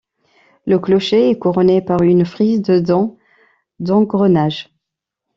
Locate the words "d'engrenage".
3.77-4.75